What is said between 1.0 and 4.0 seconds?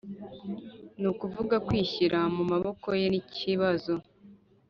ukuvuga kwishyira mu maboko ye nikibazo